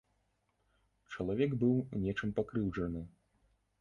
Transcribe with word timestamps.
Чалавек 1.15 1.51
быў 1.65 1.75
нечым 2.07 2.29
пакрыўджаны. 2.41 3.01